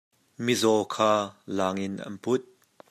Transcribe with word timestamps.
Mizaw 0.45 0.81
kha 0.93 1.11
laang 1.57 1.79
in 1.85 1.95
an 2.07 2.15
put. 2.23 2.41